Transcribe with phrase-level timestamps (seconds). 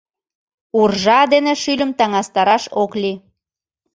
[0.79, 3.17] Уржа дене шӱльым таҥастараш ок лий.